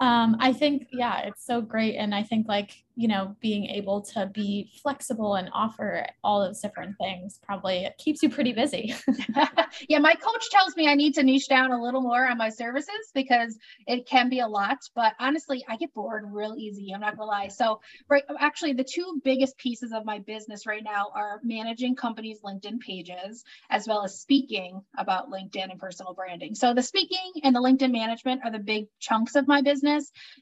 Um, 0.00 0.36
I 0.38 0.52
think, 0.52 0.88
yeah, 0.92 1.20
it's 1.22 1.44
so 1.44 1.60
great. 1.60 1.96
And 1.96 2.14
I 2.14 2.22
think 2.22 2.46
like 2.48 2.84
you 2.98 3.06
know, 3.06 3.36
being 3.40 3.66
able 3.66 4.02
to 4.02 4.26
be 4.34 4.68
flexible 4.82 5.36
and 5.36 5.48
offer 5.52 6.04
all 6.24 6.44
those 6.44 6.60
different 6.60 6.98
things 6.98 7.38
probably 7.44 7.88
keeps 7.96 8.24
you 8.24 8.28
pretty 8.28 8.52
busy. 8.52 8.92
yeah, 9.88 10.00
my 10.00 10.14
coach 10.14 10.50
tells 10.50 10.74
me 10.74 10.88
I 10.88 10.96
need 10.96 11.14
to 11.14 11.22
niche 11.22 11.46
down 11.46 11.70
a 11.70 11.80
little 11.80 12.00
more 12.00 12.26
on 12.26 12.36
my 12.36 12.48
services 12.48 13.12
because 13.14 13.56
it 13.86 14.04
can 14.08 14.28
be 14.28 14.40
a 14.40 14.48
lot. 14.48 14.78
But 14.96 15.12
honestly, 15.20 15.64
I 15.68 15.76
get 15.76 15.94
bored 15.94 16.24
real 16.26 16.56
easy. 16.58 16.90
I'm 16.92 17.00
not 17.00 17.16
gonna 17.16 17.30
lie. 17.30 17.46
So, 17.46 17.80
right, 18.08 18.24
actually, 18.40 18.72
the 18.72 18.82
two 18.82 19.20
biggest 19.22 19.56
pieces 19.58 19.92
of 19.92 20.04
my 20.04 20.18
business 20.18 20.66
right 20.66 20.82
now 20.82 21.12
are 21.14 21.38
managing 21.44 21.94
companies' 21.94 22.40
LinkedIn 22.44 22.80
pages 22.80 23.44
as 23.70 23.86
well 23.86 24.02
as 24.02 24.18
speaking 24.18 24.82
about 24.98 25.30
LinkedIn 25.30 25.70
and 25.70 25.78
personal 25.78 26.14
branding. 26.14 26.56
So, 26.56 26.74
the 26.74 26.82
speaking 26.82 27.30
and 27.44 27.54
the 27.54 27.60
LinkedIn 27.60 27.92
management 27.92 28.40
are 28.44 28.50
the 28.50 28.58
big 28.58 28.86
chunks 28.98 29.36
of 29.36 29.46
my 29.46 29.62
business, 29.62 29.87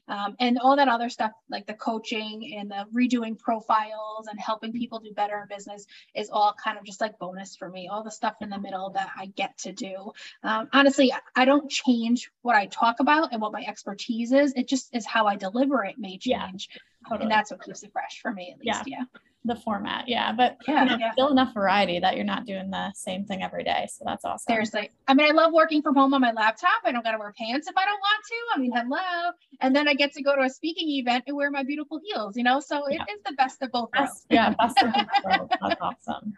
um, 0.07 0.35
and 0.39 0.57
all 0.59 0.75
that 0.75 0.87
other 0.87 1.09
stuff 1.09 1.31
like 1.49 1.65
the 1.67 1.73
coaching 1.73 2.55
and 2.57 2.69
the 2.69 2.85
redoing 2.93 3.37
profiles 3.37 4.27
and 4.27 4.39
helping 4.39 4.71
people 4.71 4.99
do 4.99 5.13
better 5.13 5.39
in 5.41 5.47
business 5.47 5.85
is 6.15 6.29
all 6.29 6.55
kind 6.61 6.77
of 6.77 6.83
just 6.83 7.01
like 7.01 7.17
bonus 7.19 7.55
for 7.55 7.69
me. 7.69 7.87
All 7.87 8.03
the 8.03 8.11
stuff 8.11 8.35
in 8.41 8.49
the 8.49 8.59
middle 8.59 8.89
that 8.91 9.09
I 9.17 9.27
get 9.27 9.57
to 9.59 9.71
do. 9.71 10.11
Um, 10.43 10.69
honestly, 10.73 11.13
I 11.35 11.45
don't 11.45 11.69
change 11.69 12.29
what 12.41 12.55
I 12.55 12.67
talk 12.67 12.99
about 12.99 13.31
and 13.31 13.41
what 13.41 13.51
my 13.51 13.63
expertise 13.67 14.31
is. 14.31 14.53
It 14.55 14.67
just 14.67 14.95
is 14.95 15.05
how 15.05 15.27
I 15.27 15.35
deliver 15.35 15.83
it 15.83 15.95
may 15.97 16.17
change. 16.17 16.69
Yeah, 16.71 16.77
totally. 17.07 17.23
And 17.23 17.31
that's 17.31 17.51
what 17.51 17.61
keeps 17.63 17.83
it 17.83 17.91
fresh 17.91 18.19
for 18.21 18.31
me 18.31 18.53
at 18.53 18.59
least. 18.59 18.87
Yeah. 18.87 18.99
yeah. 18.99 19.19
the 19.45 19.55
format. 19.55 20.07
Yeah, 20.07 20.31
but 20.31 20.57
yeah, 20.67 20.83
you 20.83 20.89
know, 20.89 20.97
yeah. 20.97 21.11
still 21.13 21.29
enough 21.29 21.53
variety 21.53 21.99
that 21.99 22.15
you're 22.15 22.25
not 22.25 22.45
doing 22.45 22.69
the 22.69 22.91
same 22.93 23.25
thing 23.25 23.43
every 23.43 23.63
day. 23.63 23.87
So 23.91 24.03
that's 24.05 24.25
awesome. 24.25 24.51
Seriously. 24.51 24.91
I 25.07 25.13
mean, 25.13 25.27
I 25.27 25.31
love 25.31 25.53
working 25.53 25.81
from 25.81 25.95
home 25.95 26.13
on 26.13 26.21
my 26.21 26.31
laptop. 26.31 26.81
I 26.83 26.91
don't 26.91 27.03
got 27.03 27.11
to 27.11 27.17
wear 27.17 27.33
pants 27.37 27.67
if 27.67 27.75
I 27.77 27.85
don't 27.85 27.99
want 27.99 28.23
to. 28.25 28.35
I 28.55 28.59
mean, 28.59 28.71
hello. 28.73 29.31
And 29.61 29.75
then 29.75 29.87
I 29.87 29.93
get 29.93 30.13
to 30.13 30.23
go 30.23 30.35
to 30.35 30.41
a 30.41 30.49
speaking 30.49 30.89
event 30.89 31.25
and 31.27 31.35
wear 31.35 31.49
my 31.51 31.63
beautiful 31.63 31.99
heels, 32.03 32.35
you 32.35 32.43
know? 32.43 32.59
So 32.59 32.83
yeah. 32.89 33.03
it 33.07 33.13
is 33.13 33.21
the 33.25 33.33
best 33.33 33.61
of 33.61 33.71
both 33.71 33.89
worlds. 33.97 34.25
yeah, 34.29 34.53
best 34.53 34.77
of 34.81 34.93
both 34.93 35.07
worlds. 35.25 35.53
That's 35.61 35.81
awesome. 35.81 36.33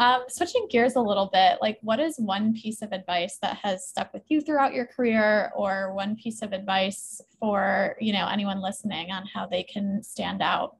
Um, 0.00 0.24
switching 0.28 0.68
gears 0.70 0.94
a 0.94 1.00
little 1.00 1.28
bit, 1.32 1.58
like 1.60 1.78
what 1.82 1.98
is 1.98 2.20
one 2.20 2.54
piece 2.54 2.82
of 2.82 2.92
advice 2.92 3.38
that 3.42 3.56
has 3.56 3.88
stuck 3.88 4.12
with 4.12 4.22
you 4.28 4.40
throughout 4.40 4.72
your 4.72 4.86
career, 4.86 5.50
or 5.56 5.92
one 5.92 6.14
piece 6.14 6.40
of 6.40 6.52
advice 6.52 7.20
for 7.40 7.96
you 8.00 8.12
know 8.12 8.28
anyone 8.28 8.62
listening 8.62 9.10
on 9.10 9.26
how 9.26 9.46
they 9.46 9.64
can 9.64 10.02
stand 10.04 10.40
out? 10.40 10.76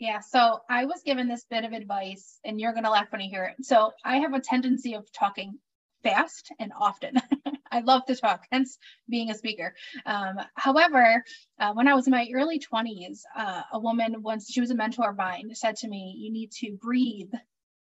Yeah, 0.00 0.20
so 0.20 0.60
I 0.70 0.86
was 0.86 1.02
given 1.04 1.28
this 1.28 1.44
bit 1.44 1.64
of 1.64 1.72
advice, 1.72 2.40
and 2.42 2.58
you're 2.58 2.72
gonna 2.72 2.90
laugh 2.90 3.12
when 3.12 3.20
you 3.20 3.28
hear 3.28 3.44
it. 3.44 3.64
So 3.66 3.92
I 4.02 4.16
have 4.18 4.32
a 4.32 4.40
tendency 4.40 4.94
of 4.94 5.12
talking 5.12 5.58
fast 6.02 6.50
and 6.58 6.72
often. 6.78 7.16
I 7.70 7.80
love 7.80 8.06
to 8.06 8.16
talk, 8.16 8.46
hence 8.50 8.78
being 9.08 9.30
a 9.30 9.34
speaker. 9.34 9.74
Um, 10.06 10.36
however, 10.54 11.22
uh, 11.58 11.72
when 11.74 11.86
I 11.86 11.94
was 11.94 12.06
in 12.06 12.10
my 12.10 12.28
early 12.34 12.58
20s, 12.58 13.20
uh, 13.36 13.62
a 13.72 13.78
woman, 13.78 14.22
once 14.22 14.50
she 14.50 14.60
was 14.60 14.70
a 14.70 14.74
mentor 14.74 15.10
of 15.10 15.16
mine, 15.16 15.50
said 15.54 15.76
to 15.76 15.88
me, 15.88 16.14
You 16.18 16.32
need 16.32 16.50
to 16.60 16.72
breathe 16.80 17.32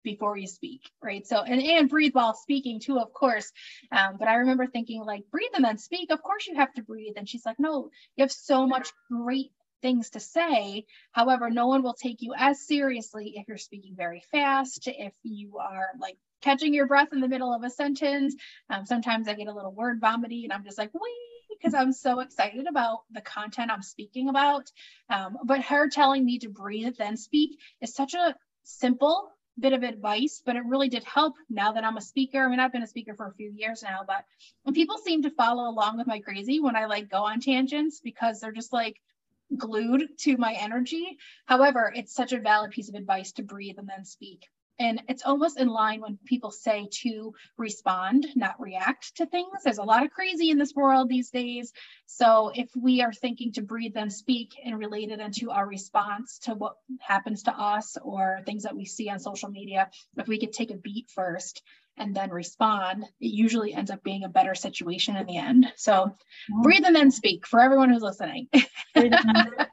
before 0.07 0.37
you 0.37 0.47
speak, 0.47 0.89
right? 1.03 1.27
So, 1.27 1.41
and, 1.41 1.61
and 1.61 1.89
breathe 1.89 2.13
while 2.13 2.33
speaking 2.33 2.79
too, 2.79 2.97
of 2.97 3.11
course. 3.11 3.51
Um, 3.91 4.15
but 4.17 4.29
I 4.29 4.35
remember 4.35 4.65
thinking, 4.65 5.03
like, 5.03 5.23
breathe 5.29 5.51
and 5.53 5.65
then 5.65 5.77
speak. 5.77 6.11
Of 6.11 6.23
course, 6.23 6.47
you 6.47 6.55
have 6.55 6.73
to 6.75 6.81
breathe. 6.81 7.15
And 7.17 7.27
she's 7.27 7.45
like, 7.45 7.59
no, 7.59 7.89
you 8.15 8.23
have 8.23 8.31
so 8.31 8.65
much 8.65 8.89
great 9.11 9.51
things 9.81 10.11
to 10.11 10.21
say. 10.21 10.85
However, 11.11 11.49
no 11.49 11.67
one 11.67 11.83
will 11.83 11.93
take 11.93 12.21
you 12.21 12.33
as 12.37 12.65
seriously 12.65 13.33
if 13.35 13.49
you're 13.49 13.57
speaking 13.57 13.95
very 13.97 14.23
fast, 14.31 14.87
if 14.87 15.13
you 15.23 15.57
are 15.57 15.87
like 15.99 16.15
catching 16.41 16.73
your 16.73 16.87
breath 16.87 17.09
in 17.11 17.19
the 17.19 17.27
middle 17.27 17.53
of 17.53 17.63
a 17.63 17.69
sentence. 17.69 18.33
Um, 18.69 18.85
sometimes 18.85 19.27
I 19.27 19.33
get 19.33 19.47
a 19.47 19.53
little 19.53 19.73
word 19.73 19.99
vomity 19.99 20.45
and 20.45 20.53
I'm 20.53 20.63
just 20.63 20.77
like, 20.77 20.93
wee, 20.93 21.57
because 21.57 21.73
I'm 21.73 21.91
so 21.91 22.21
excited 22.21 22.65
about 22.65 23.01
the 23.11 23.21
content 23.21 23.71
I'm 23.71 23.81
speaking 23.81 24.29
about. 24.29 24.71
Um, 25.09 25.37
but 25.43 25.61
her 25.63 25.89
telling 25.89 26.23
me 26.23 26.39
to 26.39 26.49
breathe, 26.49 26.95
then 26.97 27.17
speak 27.17 27.59
is 27.81 27.93
such 27.93 28.13
a 28.13 28.35
simple 28.63 29.31
bit 29.59 29.73
of 29.73 29.83
advice, 29.83 30.41
but 30.45 30.55
it 30.55 30.65
really 30.65 30.89
did 30.89 31.03
help 31.03 31.35
now 31.49 31.71
that 31.71 31.83
I'm 31.83 31.97
a 31.97 32.01
speaker. 32.01 32.43
I 32.43 32.47
mean, 32.49 32.59
I've 32.59 32.71
been 32.71 32.83
a 32.83 32.87
speaker 32.87 33.15
for 33.15 33.27
a 33.27 33.33
few 33.33 33.51
years 33.51 33.83
now, 33.83 34.01
but 34.05 34.23
people 34.73 34.97
seem 34.97 35.23
to 35.23 35.31
follow 35.31 35.69
along 35.69 35.97
with 35.97 36.07
my 36.07 36.19
crazy 36.19 36.59
when 36.59 36.75
I 36.75 36.85
like 36.85 37.09
go 37.09 37.23
on 37.23 37.39
tangents 37.39 37.99
because 37.99 38.39
they're 38.39 38.51
just 38.51 38.73
like 38.73 39.01
glued 39.55 40.09
to 40.19 40.37
my 40.37 40.53
energy. 40.53 41.17
However, 41.45 41.91
it's 41.95 42.13
such 42.13 42.33
a 42.33 42.39
valid 42.39 42.71
piece 42.71 42.89
of 42.89 42.95
advice 42.95 43.31
to 43.33 43.43
breathe 43.43 43.79
and 43.79 43.87
then 43.87 44.05
speak. 44.05 44.45
And 44.79 45.01
it's 45.07 45.23
almost 45.25 45.59
in 45.59 45.67
line 45.67 46.01
when 46.01 46.19
people 46.25 46.51
say 46.51 46.87
to 47.01 47.33
respond, 47.57 48.27
not 48.35 48.59
react 48.59 49.15
to 49.17 49.25
things. 49.25 49.63
There's 49.63 49.79
a 49.79 49.83
lot 49.83 50.05
of 50.05 50.11
crazy 50.11 50.51
in 50.51 50.57
this 50.57 50.75
world 50.75 51.09
these 51.09 51.31
days. 51.31 51.73
So 52.05 52.51
if 52.53 52.69
we 52.75 53.01
are 53.01 53.13
thinking 53.13 53.53
to 53.53 53.61
breathe 53.63 53.93
then 53.95 54.09
speak 54.09 54.53
and 54.63 54.77
relate 54.77 55.09
it 55.09 55.19
into 55.19 55.49
our 55.49 55.67
response 55.67 56.39
to 56.43 56.53
what 56.53 56.75
happens 56.99 57.43
to 57.43 57.51
us 57.51 57.97
or 58.03 58.41
things 58.45 58.63
that 58.63 58.75
we 58.75 58.85
see 58.85 59.09
on 59.09 59.19
social 59.19 59.49
media, 59.49 59.89
if 60.15 60.27
we 60.27 60.39
could 60.39 60.53
take 60.53 60.71
a 60.71 60.77
beat 60.77 61.09
first 61.09 61.63
and 61.97 62.15
then 62.15 62.29
respond, 62.29 63.03
it 63.03 63.27
usually 63.27 63.73
ends 63.73 63.91
up 63.91 64.03
being 64.03 64.23
a 64.23 64.29
better 64.29 64.55
situation 64.55 65.15
in 65.15 65.25
the 65.25 65.37
end. 65.37 65.71
So 65.75 65.93
mm-hmm. 65.93 66.61
breathe 66.61 66.83
and 66.85 66.95
then 66.95 67.11
speak 67.11 67.47
for 67.47 67.59
everyone 67.59 67.89
who's 67.89 68.01
listening. 68.01 68.47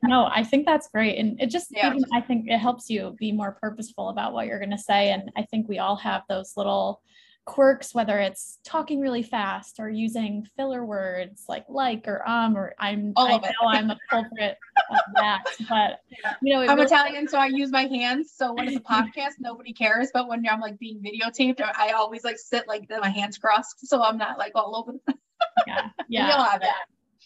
no, 0.03 0.29
I 0.33 0.45
think 0.45 0.67
that's 0.67 0.89
great. 0.89 1.19
And 1.19 1.41
it 1.41 1.51
just, 1.51 1.69
yeah. 1.71 1.91
even, 1.91 2.05
I 2.13 2.21
think 2.21 2.49
it 2.49 2.59
helps 2.59 2.89
you 2.91 3.15
be 3.19 3.33
more 3.33 3.53
purposeful 3.61 4.09
about 4.09 4.33
what 4.33 4.47
you're 4.47 4.59
going 4.59 4.71
to 4.71 4.79
say. 4.79 5.13
And 5.13 5.31
I 5.37 5.43
think 5.43 5.69
we 5.69 5.79
all 5.79 5.97
have 5.97 6.23
those 6.29 6.57
little 6.57 7.03
quirks, 7.45 7.95
whether 7.95 8.19
it's 8.19 8.59
talking 8.65 9.01
really 9.01 9.23
fast 9.23 9.77
or 9.79 9.89
using 9.89 10.47
filler 10.57 10.85
words 10.85 11.45
like 11.49 11.65
like 11.69 12.09
or 12.09 12.27
um 12.29 12.57
or 12.57 12.75
I'm 12.79 13.13
All 13.17 13.27
I 13.27 13.37
know 13.37 13.69
I'm 13.69 13.91
a 13.91 13.99
culprit 14.09 14.57
of 14.91 14.99
that. 15.15 15.43
But 15.69 16.01
you 16.43 16.55
know, 16.55 16.63
I'm 16.63 16.77
really- 16.77 16.87
Italian, 16.87 17.29
so 17.29 17.39
I 17.39 17.47
use 17.47 17.71
my 17.71 17.85
hands. 17.87 18.33
So 18.35 18.53
when 18.53 18.69
it's 18.69 18.77
a 18.77 18.81
podcast, 18.81 19.35
nobody 19.41 19.73
cares. 19.73 20.11
But 20.13 20.29
when 20.29 20.45
I'm 20.49 20.61
like 20.61 20.79
being 20.79 21.03
videotaped, 21.03 21.61
I 21.77 21.93
always 21.93 22.25
like 22.25 22.39
sit 22.39 22.67
like 22.67 22.89
my 22.89 23.11
hands 23.11 23.39
crossed, 23.39 23.87
so 23.87 24.03
I'm 24.03 24.19
not 24.19 24.39
like 24.39 24.53
all 24.55 24.77
over. 24.77 24.93
The- 25.07 25.15
yeah, 25.67 25.89
yeah, 26.09 26.57
it. 26.63 26.69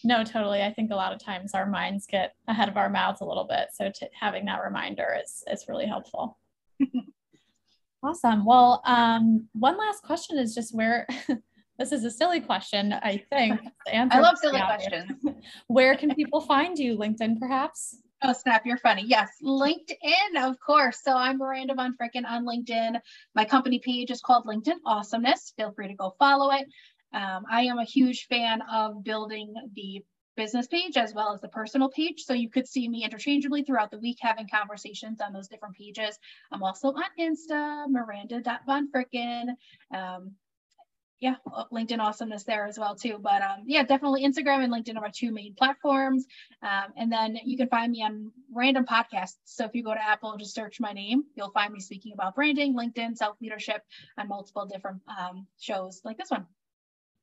No, 0.04 0.22
totally. 0.24 0.62
I 0.62 0.72
think 0.72 0.90
a 0.90 0.96
lot 0.96 1.12
of 1.12 1.22
times 1.22 1.54
our 1.54 1.66
minds 1.66 2.06
get 2.06 2.34
ahead 2.46 2.68
of 2.68 2.76
our 2.76 2.88
mouths 2.88 3.20
a 3.20 3.24
little 3.24 3.44
bit. 3.44 3.68
So 3.74 3.90
having 4.18 4.44
that 4.46 4.62
reminder 4.62 5.16
is 5.22 5.42
is 5.50 5.66
really 5.68 5.86
helpful. 5.86 6.38
Awesome. 8.02 8.44
Well, 8.44 8.80
um, 8.84 9.48
one 9.52 9.76
last 9.76 10.02
question 10.02 10.38
is 10.38 10.54
just 10.54 10.74
where 10.74 11.06
this 11.78 11.92
is 11.92 12.04
a 12.04 12.10
silly 12.10 12.40
question, 12.40 12.92
I 12.92 13.24
think. 13.30 13.60
I 13.92 14.20
love 14.20 14.38
silly 14.38 14.60
questions. 14.60 15.12
where 15.66 15.96
can 15.96 16.14
people 16.14 16.40
find 16.40 16.78
you? 16.78 16.96
LinkedIn, 16.96 17.40
perhaps? 17.40 17.96
Oh, 18.22 18.32
snap, 18.32 18.66
you're 18.66 18.78
funny. 18.78 19.04
Yes, 19.06 19.30
LinkedIn, 19.44 20.36
of 20.38 20.56
course. 20.64 21.00
So 21.04 21.16
I'm 21.16 21.38
Miranda 21.38 21.74
Von 21.74 21.96
Fricken 21.96 22.24
on 22.26 22.44
LinkedIn. 22.44 23.00
My 23.34 23.44
company 23.44 23.80
page 23.84 24.10
is 24.10 24.20
called 24.20 24.44
LinkedIn 24.46 24.78
Awesomeness. 24.84 25.52
Feel 25.56 25.72
free 25.72 25.88
to 25.88 25.94
go 25.94 26.14
follow 26.18 26.50
it. 26.50 26.66
Um, 27.12 27.44
I 27.50 27.62
am 27.62 27.78
a 27.78 27.84
huge 27.84 28.26
fan 28.26 28.60
of 28.62 29.02
building 29.02 29.54
the 29.74 30.02
business 30.38 30.68
page 30.68 30.96
as 30.96 31.12
well 31.12 31.34
as 31.34 31.40
the 31.40 31.48
personal 31.48 31.90
page. 31.90 32.22
So 32.24 32.32
you 32.32 32.48
could 32.48 32.66
see 32.66 32.88
me 32.88 33.04
interchangeably 33.04 33.64
throughout 33.64 33.90
the 33.90 33.98
week 33.98 34.18
having 34.20 34.48
conversations 34.48 35.20
on 35.20 35.32
those 35.32 35.48
different 35.48 35.74
pages. 35.74 36.16
I'm 36.52 36.62
also 36.62 36.88
on 36.88 37.02
Insta, 37.18 37.86
Miranda.vonfricken. 37.88 39.48
Um, 39.92 40.30
yeah, 41.20 41.34
uh, 41.52 41.64
LinkedIn 41.72 41.98
awesomeness 41.98 42.44
there 42.44 42.66
as 42.66 42.78
well 42.78 42.94
too. 42.94 43.18
But 43.20 43.42
um, 43.42 43.64
yeah, 43.66 43.82
definitely 43.82 44.24
Instagram 44.24 44.62
and 44.62 44.72
LinkedIn 44.72 44.96
are 44.96 45.00
my 45.00 45.10
two 45.12 45.32
main 45.32 45.54
platforms. 45.54 46.24
Um, 46.62 46.92
and 46.96 47.10
then 47.10 47.36
you 47.44 47.56
can 47.56 47.68
find 47.68 47.90
me 47.90 48.04
on 48.04 48.30
random 48.54 48.86
podcasts. 48.86 49.38
So 49.44 49.64
if 49.64 49.74
you 49.74 49.82
go 49.82 49.92
to 49.92 50.08
Apple, 50.08 50.36
just 50.38 50.54
search 50.54 50.78
my 50.78 50.92
name, 50.92 51.24
you'll 51.34 51.50
find 51.50 51.72
me 51.72 51.80
speaking 51.80 52.12
about 52.12 52.36
branding, 52.36 52.76
LinkedIn, 52.76 53.16
self 53.16 53.36
leadership, 53.40 53.82
and 54.16 54.28
multiple 54.28 54.66
different 54.66 55.00
um, 55.18 55.48
shows 55.58 56.00
like 56.04 56.16
this 56.16 56.30
one. 56.30 56.46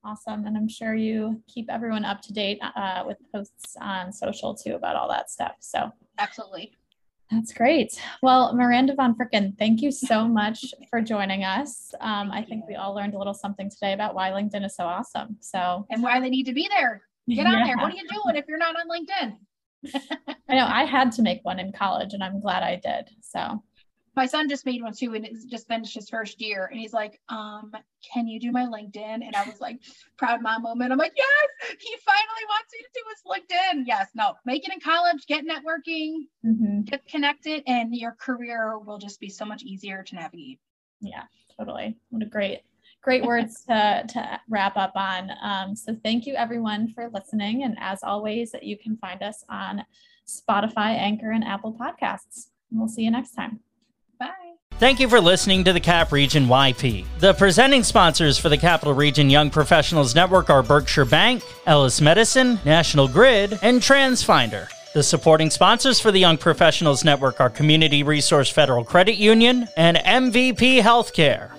Awesome. 0.06 0.46
And 0.46 0.56
I'm 0.56 0.70
sure 0.70 0.94
you 0.94 1.42
keep 1.48 1.70
everyone 1.70 2.06
up 2.06 2.22
to 2.24 2.34
date 2.34 2.60
uh, 2.76 3.04
with 3.08 3.18
posts 3.34 3.76
on 3.82 4.14
social 4.14 4.54
too 4.54 4.76
about 4.76 4.96
all 4.96 5.10
that 5.10 5.32
stuff. 5.32 5.56
So, 5.60 5.92
absolutely. 6.20 6.74
That's 7.32 7.52
great. 7.52 8.00
Well, 8.22 8.54
Miranda 8.54 8.94
Von 8.94 9.16
Fricken, 9.16 9.58
thank 9.58 9.82
you 9.82 9.92
so 9.92 10.28
much 10.28 10.74
for 10.92 11.02
joining 11.02 11.44
us. 11.44 11.92
Um, 12.00 12.32
I 12.32 12.44
think 12.44 12.68
we 12.68 12.76
all 12.76 12.94
learned 12.94 13.16
a 13.16 13.18
little 13.18 13.34
something 13.34 13.68
today 13.68 13.94
about 13.94 14.14
why 14.14 14.30
LinkedIn 14.30 14.64
is 14.64 14.76
so 14.76 14.84
awesome. 14.84 15.38
So, 15.40 15.88
and 15.90 16.04
why 16.04 16.20
they 16.20 16.30
need 16.30 16.46
to 16.46 16.54
be 16.54 16.70
there. 16.70 17.02
Get 17.28 17.48
on 17.48 17.54
yeah. 17.54 17.66
there. 17.66 17.78
What 17.78 17.92
are 17.92 17.96
you 17.96 18.08
doing 18.08 18.36
if 18.36 18.46
you're 18.48 18.60
not 18.60 18.76
on 18.76 18.88
LinkedIn? 18.88 19.38
I 20.50 20.56
know 20.56 20.68
I 20.68 20.86
had 20.86 21.12
to 21.14 21.24
make 21.24 21.40
one 21.44 21.60
in 21.60 21.72
college 21.72 22.14
and 22.14 22.24
I'm 22.24 22.40
glad 22.40 22.62
I 22.62 22.76
did. 22.76 23.10
So, 23.22 23.64
my 24.16 24.26
son 24.26 24.50
just 24.50 24.66
made 24.66 24.82
one 24.82 24.94
too 24.94 25.14
and 25.14 25.28
just 25.50 25.68
finished 25.68 25.96
his 25.96 26.10
first 26.10 26.42
year 26.42 26.68
and 26.72 26.80
he's 26.80 26.94
like 26.94 27.20
um 27.30 27.72
can 28.14 28.28
you 28.28 28.40
do 28.40 28.52
my 28.52 28.66
linkedin? 28.66 29.26
And 29.26 29.36
i 29.36 29.44
was 29.46 29.60
like 29.60 29.80
proud 30.18 30.42
mom 30.42 30.64
moment. 30.64 30.92
I'm 30.92 30.98
like 30.98 31.14
yes 31.16 31.76
he 31.80 31.96
finally 32.06 32.46
wants 32.48 32.74
me 32.74 32.80
to 32.82 32.90
do 32.94 33.02
his 33.10 33.24
linkedin. 33.26 33.84
Yes 33.88 34.10
no 34.16 34.36
make 34.46 34.68
it 34.68 34.74
in 34.74 34.80
college 34.80 35.26
get 35.28 35.44
networking 35.46 36.28
mm-hmm. 36.46 36.82
get 36.82 37.06
connected 37.08 37.64
and 37.68 37.96
your 37.96 38.16
career 38.20 38.78
will 38.80 38.98
just 38.98 39.20
be 39.20 39.30
so 39.30 39.46
much 39.46 39.64
easier 39.64 40.04
to 40.04 40.16
navigate. 40.16 40.60
Yeah 41.02 41.24
totally. 41.58 41.98
What 42.10 42.24
a 42.24 42.28
great 42.28 42.62
great 43.02 43.24
words 43.24 43.64
to, 43.66 44.04
to 44.08 44.40
wrap 44.50 44.76
up 44.78 44.94
on. 44.96 45.30
Um, 45.44 45.76
so 45.76 45.96
thank 46.04 46.26
you 46.26 46.34
everyone 46.34 46.92
for 46.94 47.10
listening 47.14 47.64
and 47.64 47.78
as 47.80 48.00
always 48.02 48.56
you 48.64 48.78
can 48.78 48.98
find 48.98 49.22
us 49.22 49.44
on 49.48 49.86
spotify 50.28 50.96
anchor 50.96 51.32
and 51.32 51.44
apple 51.44 51.74
podcasts. 51.74 52.48
And 52.72 52.80
we'll 52.80 52.90
see 52.90 53.04
you 53.04 53.12
next 53.12 53.32
time. 53.32 53.60
Thank 54.78 55.00
you 55.00 55.08
for 55.08 55.22
listening 55.22 55.64
to 55.64 55.72
the 55.72 55.80
Cap 55.80 56.12
Region 56.12 56.48
YP. 56.48 57.06
The 57.20 57.34
presenting 57.34 57.82
sponsors 57.82 58.38
for 58.38 58.50
the 58.50 58.58
Capital 58.58 58.94
Region 58.94 59.30
Young 59.30 59.50
Professionals 59.50 60.14
Network 60.14 60.50
are 60.50 60.62
Berkshire 60.62 61.06
Bank, 61.06 61.44
Ellis 61.66 62.02
Medicine, 62.02 62.60
National 62.66 63.08
Grid, 63.08 63.58
and 63.62 63.80
TransFinder. 63.80 64.68
The 64.94 65.02
supporting 65.02 65.50
sponsors 65.50 66.02
for 66.02 66.12
the 66.12 66.20
Young 66.20 66.38
Professionals 66.38 67.06
Network 67.06 67.40
are 67.40 67.50
Community 67.50 68.04
Resource 68.04 68.50
Federal 68.50 68.84
Credit 68.84 69.16
Union 69.16 69.70
and 69.78 69.96
MVP 69.96 70.82
Healthcare. 70.82 71.52